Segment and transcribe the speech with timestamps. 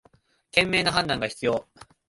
[0.51, 1.67] 賢明な判断が必要